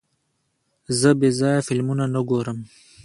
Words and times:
زه 0.99 1.09
بېځایه 1.19 1.65
فلمونه 1.67 2.05
نه 2.13 2.21
ګورم. 2.29 2.59